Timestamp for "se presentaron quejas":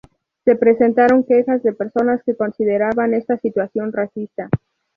0.45-1.61